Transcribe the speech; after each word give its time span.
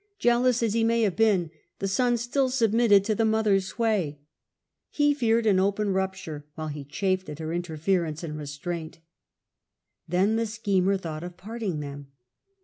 Jealous 0.17 0.63
as 0.63 0.73
he 0.73 0.83
may 0.83 1.03
have 1.03 1.15
been, 1.15 1.51
the 1.77 1.87
son 1.87 2.15
stiU 2.15 2.49
submitted 2.49 3.03
to 3.03 3.13
the 3.13 3.23
mother's 3.23 3.67
sway. 3.67 4.17
He 4.89 5.13
feared 5.13 5.45
an 5.45 5.59
open 5.59 5.89
rup 5.93 6.15
ture, 6.15 6.43
while 6.55 6.69
he 6.69 6.83
chafed 6.83 7.29
at 7.29 7.37
her 7.37 7.53
interference 7.53 8.23
and 8.23 8.35
restraint. 8.35 8.97
Then 10.07 10.37
the 10.37 10.47
schemer 10.47 10.97
thought 10.97 11.23
of 11.23 11.37
parting 11.37 11.81
them. 11.81 12.07